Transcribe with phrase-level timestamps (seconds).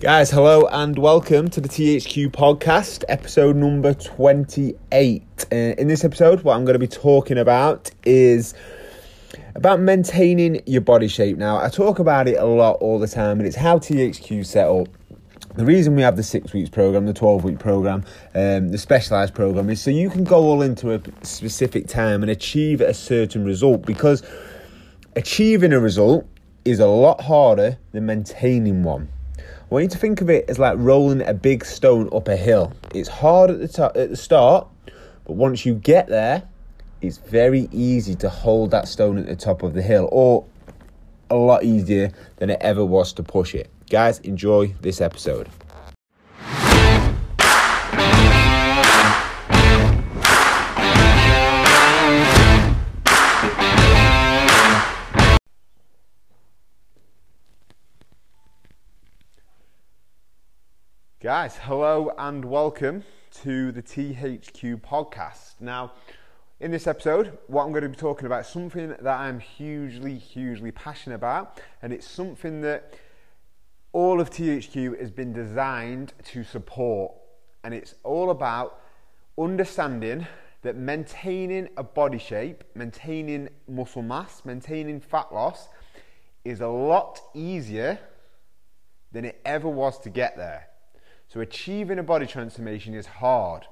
[0.00, 5.22] Guys, hello and welcome to the THQ podcast, episode number 28.
[5.50, 8.54] Uh, in this episode, what I'm going to be talking about is
[9.56, 11.36] about maintaining your body shape.
[11.36, 14.68] Now, I talk about it a lot all the time, and it's how THQ set
[14.68, 14.86] up.
[15.56, 18.04] The reason we have the six weeks program, the 12 week program,
[18.36, 22.30] um, the specialized program is so you can go all into a specific time and
[22.30, 24.22] achieve a certain result because
[25.16, 26.24] achieving a result
[26.64, 29.08] is a lot harder than maintaining one.
[29.70, 32.36] I want you to think of it as like rolling a big stone up a
[32.36, 32.72] hill.
[32.94, 34.66] It's hard at the top, at the start,
[35.24, 36.42] but once you get there,
[37.00, 40.44] it's very easy to hold that stone at the top of the hill, or
[41.30, 43.70] a lot easier than it ever was to push it.
[43.90, 45.48] Guys, enjoy this episode.
[61.28, 63.04] Guys, hello and welcome
[63.42, 65.60] to the THQ podcast.
[65.60, 65.92] Now,
[66.58, 70.16] in this episode, what I'm going to be talking about is something that I'm hugely,
[70.16, 72.94] hugely passionate about, and it's something that
[73.92, 77.12] all of THQ has been designed to support,
[77.62, 78.80] and it's all about
[79.38, 80.26] understanding
[80.62, 85.68] that maintaining a body shape, maintaining muscle mass, maintaining fat loss
[86.46, 87.98] is a lot easier
[89.12, 90.67] than it ever was to get there.
[91.28, 93.66] So achieving a body transformation is hard.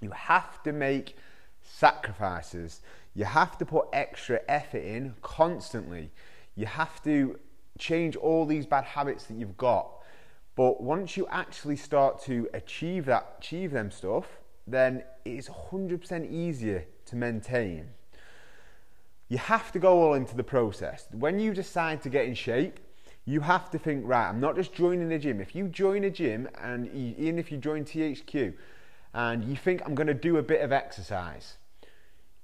[0.00, 1.16] You have to make
[1.62, 2.80] sacrifices.
[3.14, 6.10] You have to put extra effort in constantly.
[6.54, 7.38] You have to
[7.78, 9.90] change all these bad habits that you've got.
[10.56, 14.26] But once you actually start to achieve that, achieve them stuff,
[14.66, 17.90] then it's 100% easier to maintain.
[19.28, 21.06] You have to go all into the process.
[21.12, 22.80] When you decide to get in shape,
[23.28, 25.38] you have to think, right, I'm not just joining a gym.
[25.38, 28.54] If you join a gym, and you, even if you join THQ,
[29.12, 31.58] and you think, I'm going to do a bit of exercise,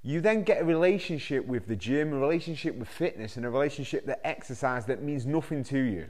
[0.03, 4.05] you then get a relationship with the gym, a relationship with fitness, and a relationship
[4.05, 6.07] that exercise that means nothing to you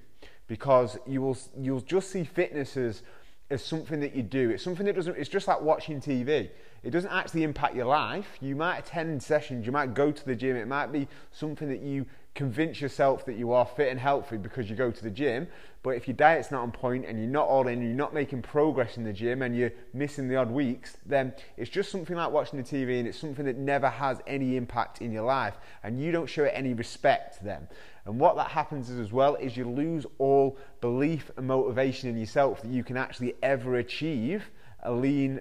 [0.48, 3.02] because you will you'll just see fitness as
[3.50, 4.50] as something that you do.
[4.50, 5.16] It's something that doesn't.
[5.16, 6.50] It's just like watching TV.
[6.82, 8.26] It doesn't actually impact your life.
[8.40, 9.66] You might attend sessions.
[9.66, 10.56] You might go to the gym.
[10.56, 14.68] It might be something that you convince yourself that you are fit and healthy because
[14.68, 15.46] you go to the gym.
[15.84, 18.42] But if your diet's not on point and you're not all in, you're not making
[18.42, 22.32] progress in the gym and you're missing the odd weeks, then it's just something like
[22.32, 26.00] watching the TV and it's something that never has any impact in your life and
[26.00, 27.68] you don't show it any respect then.
[28.04, 32.18] And what that happens is as well is you lose all belief and motivation in
[32.18, 34.50] yourself that you can actually ever achieve
[34.82, 35.40] a lean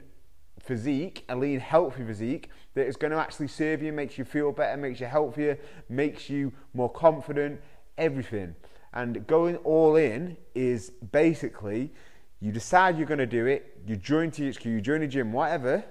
[0.60, 4.52] physique, a lean, healthy physique that is going to actually serve you, makes you feel
[4.52, 7.62] better, makes you healthier, makes you more confident,
[7.98, 8.56] everything.
[8.94, 11.92] And going all in is basically
[12.40, 15.84] you decide you're going to do it, you join THQ, you join a gym, whatever,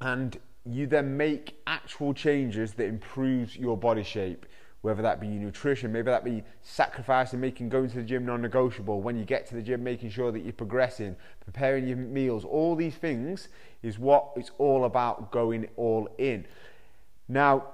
[0.00, 4.46] and you then make actual changes that improves your body shape
[4.82, 9.16] whether that be nutrition, maybe that be sacrificing making going to the gym non-negotiable, when
[9.16, 12.94] you get to the gym making sure that you're progressing, preparing your meals, all these
[12.94, 13.48] things
[13.82, 16.46] is what it's all about going all in.
[17.28, 17.68] Now,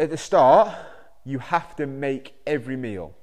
[0.00, 0.74] at the start,
[1.24, 3.14] you have to make every meal.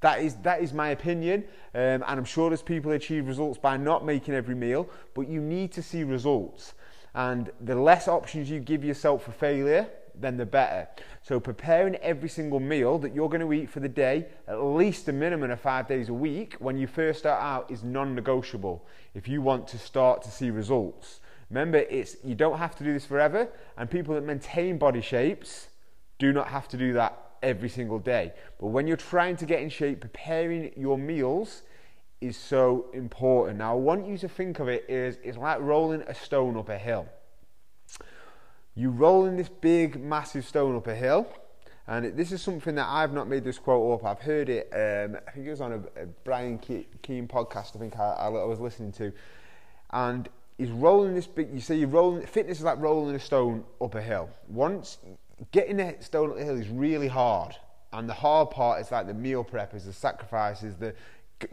[0.00, 1.42] That is that is my opinion,
[1.74, 5.40] um, and I'm sure there's people achieve results by not making every meal, but you
[5.40, 6.74] need to see results.
[7.14, 9.88] And the less options you give yourself for failure,
[10.20, 10.88] then the better.
[11.22, 15.08] So preparing every single meal that you're going to eat for the day, at least
[15.08, 18.86] a minimum of five days a week, when you first start out, is non-negotiable.
[19.14, 21.20] If you want to start to see results,
[21.50, 25.68] remember, it's you don't have to do this forever, and people that maintain body shapes
[26.18, 28.32] do not have to do that every single day.
[28.58, 31.62] But when you're trying to get in shape, preparing your meals
[32.20, 33.58] is so important.
[33.58, 36.68] Now, I want you to think of it as it's like rolling a stone up
[36.68, 37.06] a hill
[38.78, 41.26] you rolling this big, massive stone up a hill.
[41.88, 44.06] And it, this is something that I've not made this quote up.
[44.06, 44.68] I've heard it.
[44.72, 47.74] Um, I think it was on a, a Brian Keane podcast.
[47.74, 49.12] I think I, I, I, was listening to,
[49.90, 51.52] and he's rolling this big.
[51.52, 52.24] You say you're rolling.
[52.24, 54.30] Fitness is like rolling a stone up a hill.
[54.46, 54.98] Once
[55.50, 57.56] getting a stone up the hill is really hard,
[57.92, 60.94] and the hard part is like the meal prep, is the sacrifices, the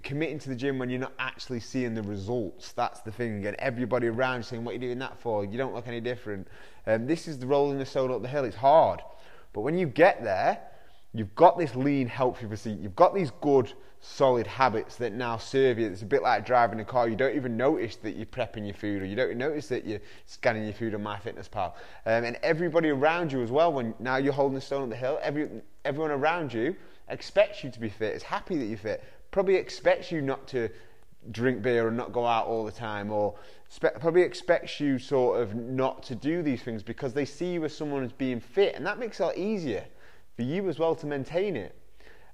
[0.04, 2.72] committing to the gym when you're not actually seeing the results.
[2.74, 3.46] That's the thing.
[3.46, 5.46] And everybody around saying, What are you doing that for?
[5.46, 6.48] You don't look any different.
[6.88, 8.46] Um, this is the rolling the stone up the hill.
[8.46, 9.02] It's hard.
[9.54, 10.60] But when you get there,
[11.14, 12.80] you've got this lean, healthy physique.
[12.82, 13.72] You've got these good,
[14.02, 15.88] solid habits that now serve you.
[15.88, 17.08] It's a bit like driving a car.
[17.08, 20.02] You don't even notice that you're prepping your food or you don't notice that you're
[20.26, 21.74] scanning your food on MyFitnessPal.
[22.06, 24.96] Um, and everybody around you as well, when now you're holding the stone up the
[24.96, 25.50] hill, every,
[25.86, 26.76] everyone around you
[27.10, 29.04] expects you to be fit, is happy that you're fit
[29.36, 30.70] probably expects you not to
[31.32, 33.36] drink beer and not go out all the time, or
[33.68, 37.66] spe- probably expects you sort of not to do these things because they see you
[37.66, 39.84] as someone who's being fit, and that makes it a lot easier
[40.38, 41.76] for you as well to maintain it.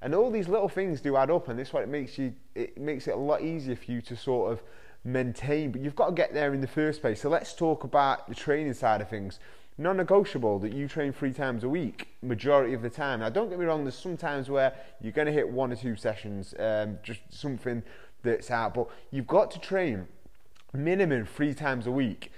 [0.03, 2.35] And all these little things do add up, and this is what it makes you.
[2.53, 4.61] It makes it a lot easier for you to sort of
[5.03, 5.71] maintain.
[5.71, 7.19] But you've got to get there in the first place.
[7.19, 9.39] So let's talk about the training side of things.
[9.77, 13.21] Non-negotiable that you train three times a week, majority of the time.
[13.21, 13.83] Now, don't get me wrong.
[13.83, 17.81] There's some times where you're going to hit one or two sessions, um, just something
[18.21, 18.73] that's out.
[18.73, 20.07] But you've got to train
[20.73, 22.31] minimum three times a week.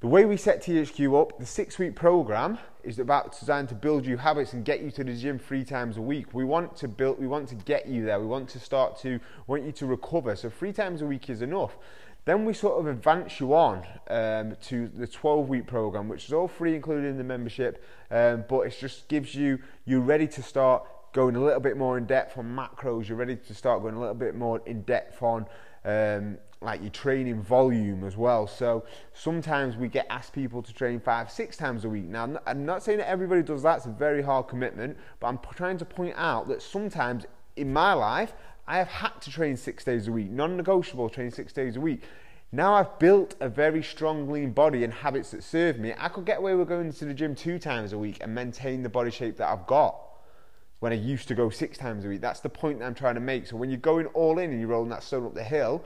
[0.00, 4.04] The way we set THQ up, the six week program is about designed to build
[4.04, 6.34] you habits and get you to the gym three times a week.
[6.34, 8.20] We want to build, we want to get you there.
[8.20, 10.36] We want to start to, want you to recover.
[10.36, 11.78] So three times a week is enough.
[12.26, 16.32] Then we sort of advance you on um, to the 12 week program, which is
[16.32, 17.82] all free, including in the membership.
[18.10, 21.96] Um, but it just gives you, you're ready to start going a little bit more
[21.96, 23.08] in depth on macros.
[23.08, 25.46] You're ready to start going a little bit more in depth on
[25.84, 28.48] um, like your training volume as well.
[28.48, 32.06] So sometimes we get asked people to train five, six times a week.
[32.06, 35.38] Now, I'm not saying that everybody does that, it's a very hard commitment, but I'm
[35.54, 37.24] trying to point out that sometimes
[37.54, 38.34] in my life,
[38.68, 41.80] I have had to train six days a week, non negotiable, train six days a
[41.80, 42.02] week.
[42.52, 45.92] Now I've built a very strong lean body and habits that serve me.
[45.98, 48.82] I could get away with going to the gym two times a week and maintain
[48.82, 49.96] the body shape that I've got
[50.80, 52.20] when I used to go six times a week.
[52.20, 53.46] That's the point that I'm trying to make.
[53.46, 55.84] So when you're going all in and you're rolling that stone up the hill,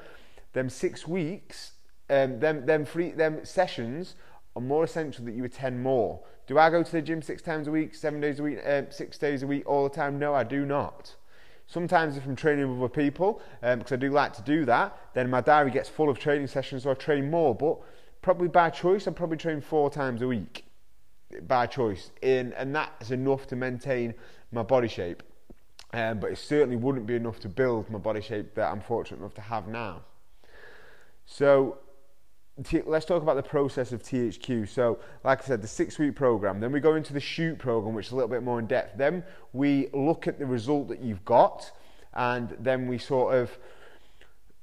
[0.53, 1.73] them six weeks,
[2.09, 4.17] um, them them free them sessions
[4.56, 6.21] are more essential that you attend more.
[6.47, 8.83] Do I go to the gym six times a week, seven days a week, uh,
[8.91, 10.19] six days a week all the time?
[10.19, 11.15] No, I do not.
[11.71, 14.99] Sometimes if I'm training with other people, um, because I do like to do that,
[15.15, 17.55] then my diary gets full of training sessions, so I train more.
[17.55, 17.79] But
[18.23, 20.65] probably by choice, I probably train four times a week
[21.47, 24.15] by choice, in, and that's enough to maintain
[24.51, 25.23] my body shape.
[25.93, 29.19] Um, but it certainly wouldn't be enough to build my body shape that I'm fortunate
[29.19, 30.03] enough to have now.
[31.25, 31.79] So
[32.87, 34.69] let's talk about the process of THQ.
[34.69, 36.61] So, like I said, the six week program.
[36.61, 38.97] Then we go into the shoot program, which is a little bit more in depth.
[38.99, 41.71] Then we look at the result that you've got,
[42.15, 43.59] and then we sort of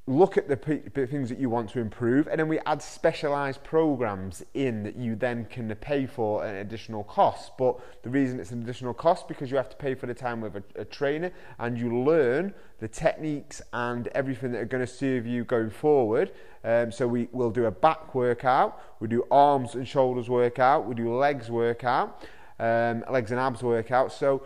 [0.10, 3.62] look at the, p- things that you want to improve, and then we add specialized
[3.66, 7.52] programs in that you then can pay for an additional cost.
[7.58, 10.40] But the reason it's an additional cost because you have to pay for the time
[10.40, 14.92] with a, a trainer and you learn the techniques and everything that are going to
[14.92, 16.32] serve you going forward.
[16.64, 20.96] Um, so we will do a back workout, we do arms and shoulders workout, we
[20.96, 22.26] do legs workout,
[22.60, 24.14] um, legs and abs workout.
[24.14, 24.44] So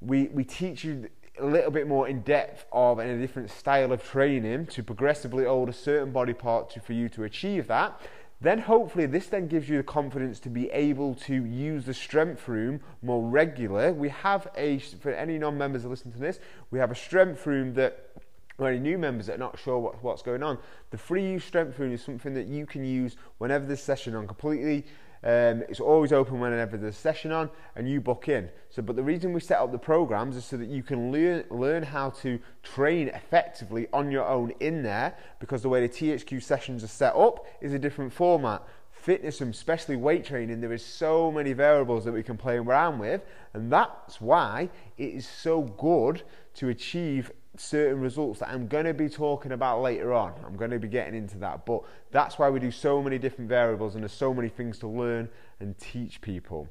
[0.00, 3.92] we, we teach you a little bit more in depth of and a different style
[3.92, 8.00] of training to progressively hold a certain body part to, for you to achieve that
[8.42, 12.48] then hopefully this then gives you the confidence to be able to use the strength
[12.48, 13.92] room more regular.
[13.92, 16.40] We have a for any non-members that listen to this
[16.70, 18.10] we have a strength room that
[18.58, 20.58] or any new members that are not sure what, what's going on.
[20.90, 24.26] The free use strength room is something that you can use whenever this session on
[24.26, 24.86] completely
[25.24, 28.48] um, it's always open whenever there's a session on and you book in.
[28.70, 31.44] So, but the reason we set up the programs is so that you can learn,
[31.48, 36.42] learn how to train effectively on your own in there because the way the THQ
[36.42, 38.62] sessions are set up is a different format.
[38.90, 42.98] Fitness and especially weight training, there is so many variables that we can play around
[42.98, 43.22] with,
[43.52, 46.22] and that's why it is so good
[46.54, 50.32] to achieve certain results that I'm going to be talking about later on.
[50.44, 51.66] I'm going to be getting into that.
[51.66, 54.88] But that's why we do so many different variables and there's so many things to
[54.88, 55.28] learn
[55.60, 56.68] and teach people.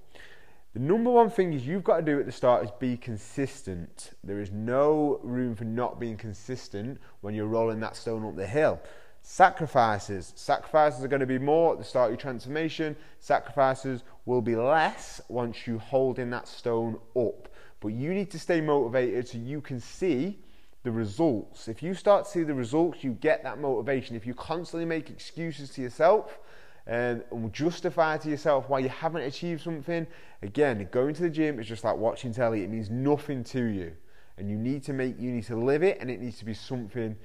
[0.73, 4.11] The number one thing is you've got to do at the start is be consistent.
[4.23, 8.47] There is no room for not being consistent when you're rolling that stone up the
[8.47, 8.79] hill.
[9.21, 10.33] Sacrifices.
[10.35, 12.95] Sacrifices are going to be more at the start of your transformation.
[13.19, 17.50] Sacrifices will be less once you hold in that stone up.
[17.81, 20.39] But you need to stay motivated so you can see
[20.83, 21.67] the results.
[21.67, 24.15] If you start to see the results, you get that motivation.
[24.15, 26.39] If you constantly make excuses to yourself
[26.88, 30.07] um, and justify to yourself why you haven't achieved something,
[30.41, 32.63] again, going to the gym is just like watching telly.
[32.63, 33.93] It means nothing to you.
[34.38, 36.55] And you need to make, you need to live it and it needs to be
[36.55, 37.15] something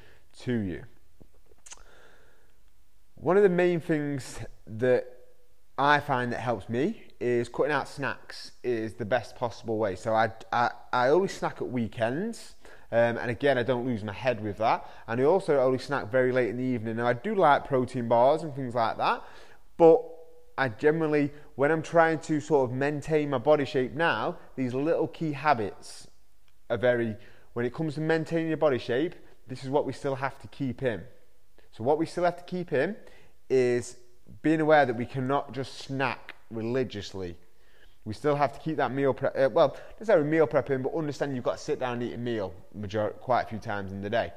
[0.41, 0.83] to you.
[3.15, 5.07] One of the main things that
[5.79, 9.97] I find that helps me is cutting out snacks is the best possible way.
[9.97, 12.56] So I, I, I always snack at weekends.
[12.93, 14.89] Um, and again, I don't lose my head with that.
[15.09, 16.97] And I also only snack very late in the evening.
[16.97, 19.23] Now, I do like protein bars and things like that,
[19.77, 20.03] but
[20.59, 25.09] I generally, when I'm trying to sort of maintain my body shape now, these little
[25.09, 26.09] key habits
[26.71, 27.17] are very,
[27.53, 29.15] when it comes to maintaining your body shape,
[29.49, 31.03] this is what we still have to keep in.
[31.73, 32.97] So, what we still have to keep in
[33.51, 33.97] is
[34.43, 37.37] being aware that we cannot just snack religiously
[38.07, 39.37] we still have to keep that meal prep.
[39.37, 42.19] Uh, well, necessarily meal prepping, but understand you've got to sit down and eat a
[42.19, 44.33] meal major- quite a few times in the day.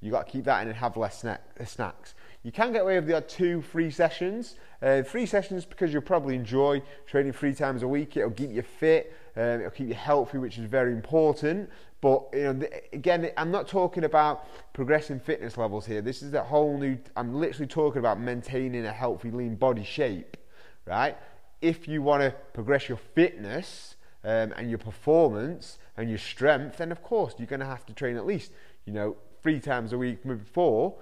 [0.00, 2.14] You've got to keep that in and have less snack, uh, snacks.
[2.42, 4.56] You can get away with the odd two free sessions.
[4.82, 8.16] Uh, three sessions because you'll probably enjoy training three times a week.
[8.18, 9.16] It'll keep you fit.
[9.36, 11.70] Um, it'll keep you healthy, which is very important.
[12.02, 16.02] But you know, again, I'm not talking about progressing fitness levels here.
[16.02, 16.98] This is a whole new.
[17.16, 20.36] I'm literally talking about maintaining a healthy, lean body shape,
[20.84, 21.16] right?
[21.64, 26.92] If you want to progress your fitness um, and your performance and your strength, then
[26.92, 28.52] of course you're going to have to train at least,
[28.84, 30.96] you know, three times a week, maybe four.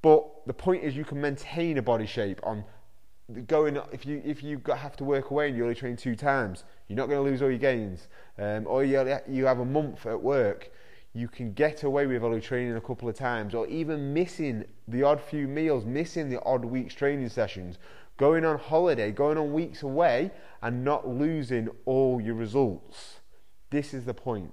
[0.00, 2.64] But the point is, you can maintain a body shape on
[3.46, 6.64] going if you if you have to work away and you only train two times,
[6.88, 8.08] you're not going to lose all your gains.
[8.38, 10.70] Um, or you you have a month at work,
[11.12, 15.02] you can get away with only training a couple of times, or even missing the
[15.02, 17.78] odd few meals, missing the odd weeks training sessions,
[18.20, 23.20] going on holiday, going on weeks away, and not losing all your results.
[23.70, 24.52] This is the point.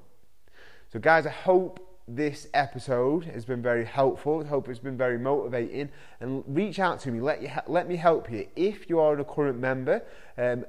[0.88, 4.42] So, guys, I hope this episode has been very helpful.
[4.42, 5.90] I hope it's been very motivating.
[6.22, 7.20] And reach out to me.
[7.20, 8.48] Let you let me help you.
[8.56, 10.02] If you are a current member,
[10.38, 10.66] um,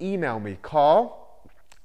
[0.00, 0.56] email me.
[0.62, 1.19] Carl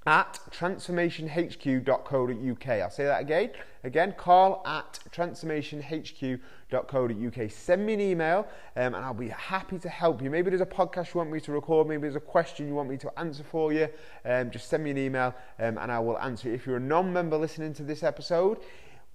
[0.05, 2.67] at transformationhq.co.uk.
[2.67, 3.51] I'll say that again.
[3.83, 7.51] Again, Carl at transformationhq.co.uk.
[7.51, 10.29] Send me an email um, and I'll be happy to help you.
[10.29, 12.89] Maybe there's a podcast you want me to record, maybe there's a question you want
[12.89, 13.87] me to answer for you.
[14.25, 16.49] Um, just send me an email um, and I will answer.
[16.49, 16.55] it.
[16.55, 18.59] If you're a non member listening to this episode,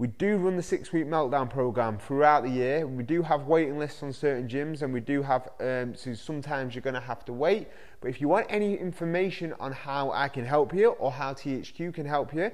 [0.01, 2.87] we do run the six week meltdown program throughout the year.
[2.87, 6.75] We do have waiting lists on certain gyms, and we do have, um, so sometimes
[6.75, 7.69] you're going to have to wait.
[8.01, 11.93] But if you want any information on how I can help you or how THQ
[11.93, 12.51] can help you,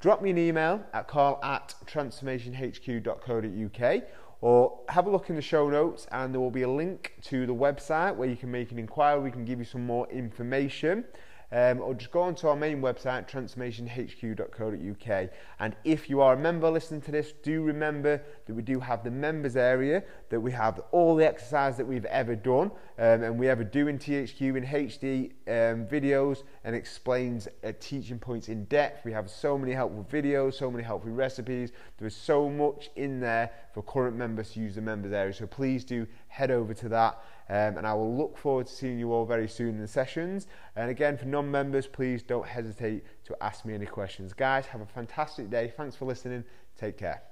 [0.00, 4.02] drop me an email at carl at transformationhq.co.uk
[4.40, 7.46] or have a look in the show notes and there will be a link to
[7.46, 9.20] the website where you can make an inquiry.
[9.20, 11.04] We can give you some more information
[11.50, 15.30] um, or just go onto our main website, transformationhq.co.uk.
[15.60, 19.02] And if you are a member listening to this, do remember that we do have
[19.02, 23.38] the members area, that we have all the exercise that we've ever done um, and
[23.38, 28.64] we ever do in THQ in HD um, videos and explains uh, teaching points in
[28.64, 29.04] depth.
[29.04, 31.72] We have so many helpful videos, so many helpful recipes.
[31.96, 35.32] There is so much in there for current members to use the members area.
[35.32, 37.22] So please do head over to that.
[37.50, 40.46] Um, and I will look forward to seeing you all very soon in the sessions.
[40.76, 44.34] And again, for non members, please don't hesitate to ask me any questions.
[44.34, 45.72] Guys, have a fantastic day.
[45.76, 46.44] Thanks for listening.
[46.76, 47.22] Take care.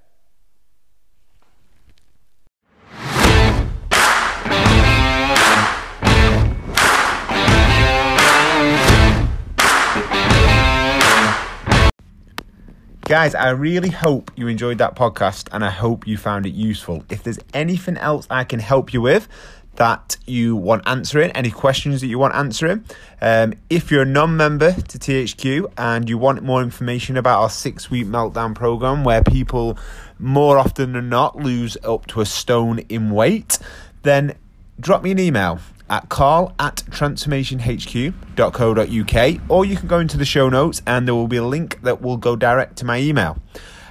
[13.09, 17.05] Guys, I really hope you enjoyed that podcast and I hope you found it useful.
[17.09, 19.29] If there's anything else I can help you with,
[19.77, 22.85] that you want answering, any questions that you want answering.
[23.21, 27.51] Um, if you're a non member to THQ and you want more information about our
[27.51, 29.79] six week meltdown program, where people
[30.19, 33.59] more often than not lose up to a stone in weight,
[34.03, 34.35] then
[34.81, 40.49] drop me an email at carl at transformationhq.co.uk or you can go into the show
[40.49, 43.39] notes and there will be a link that will go direct to my email.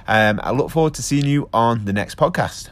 [0.06, 2.70] Um, I look forward to seeing you on the next podcast.